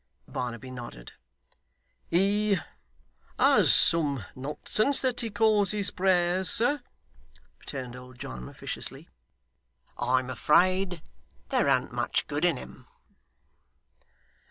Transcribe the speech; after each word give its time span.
Barnaby 0.27 0.71
nodded. 0.71 1.11
'He 2.09 2.57
has 3.37 3.71
some 3.71 4.25
nonsense 4.35 4.99
that 4.99 5.19
he 5.19 5.29
calls 5.29 5.73
his 5.73 5.91
prayers, 5.91 6.49
sir,' 6.49 6.81
returned 7.59 7.95
old 7.95 8.17
John, 8.17 8.49
officiously. 8.49 9.09
'I'm 9.99 10.31
afraid 10.31 11.03
there 11.49 11.67
an't 11.67 11.93
much 11.93 12.25
good 12.25 12.45
in 12.45 12.57
em. 12.57 12.87